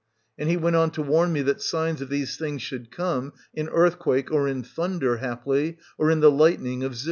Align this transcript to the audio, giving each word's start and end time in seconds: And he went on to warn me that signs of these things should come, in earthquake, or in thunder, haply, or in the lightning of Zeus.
And 0.39 0.49
he 0.49 0.57
went 0.57 0.75
on 0.75 0.89
to 0.93 1.01
warn 1.03 1.31
me 1.31 1.43
that 1.43 1.61
signs 1.61 2.01
of 2.01 2.09
these 2.09 2.35
things 2.35 2.63
should 2.63 2.89
come, 2.89 3.33
in 3.53 3.69
earthquake, 3.69 4.31
or 4.31 4.47
in 4.47 4.63
thunder, 4.63 5.17
haply, 5.17 5.77
or 5.95 6.09
in 6.09 6.21
the 6.21 6.31
lightning 6.31 6.83
of 6.83 6.95
Zeus. 6.95 6.99